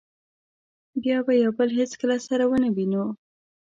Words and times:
بیا 1.01 1.17
به 1.25 1.33
یو 1.43 1.51
بل 1.57 1.69
هېڅکله 1.79 2.17
سره 2.27 2.43
و 2.47 2.53
نه 2.63 2.69
وینو. 2.75 3.05